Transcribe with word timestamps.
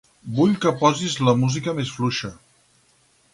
Vull 0.37 0.53
que 0.63 0.71
posis 0.79 1.17
la 1.27 1.35
música 1.43 1.75
més 1.81 1.93
fluixa. 1.99 2.33